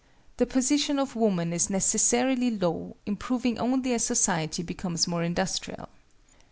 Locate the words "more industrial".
5.07-5.89